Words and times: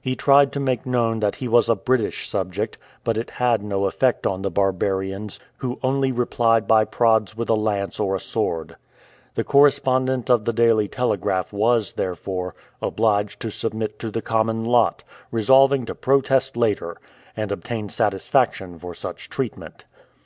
He 0.00 0.16
tried 0.16 0.50
to 0.54 0.58
make 0.58 0.86
known 0.86 1.20
that 1.20 1.36
he 1.36 1.46
was 1.46 1.68
a 1.68 1.76
British 1.76 2.28
subject; 2.28 2.78
but 3.04 3.16
it 3.16 3.30
had 3.38 3.62
no 3.62 3.84
effect 3.84 4.26
on 4.26 4.42
the 4.42 4.50
barbarians, 4.50 5.38
who 5.58 5.78
only 5.84 6.10
replied 6.10 6.66
by 6.66 6.84
prods 6.84 7.36
with 7.36 7.48
a 7.48 7.54
lance 7.54 8.00
or 8.00 8.18
sword. 8.18 8.74
The 9.36 9.44
correspondent 9.44 10.28
of 10.30 10.46
the 10.46 10.52
Daily 10.52 10.88
Telegraph 10.88 11.52
was, 11.52 11.92
therefore, 11.92 12.56
obliged 12.82 13.38
to 13.38 13.52
submit 13.52 14.00
to 14.00 14.10
the 14.10 14.20
common 14.20 14.64
lot, 14.64 15.04
resolving 15.30 15.86
to 15.86 15.94
protest 15.94 16.56
later, 16.56 16.96
and 17.36 17.52
obtain 17.52 17.88
satisfaction 17.88 18.76
for 18.80 18.94
such 18.94 19.28
treatment. 19.30 19.84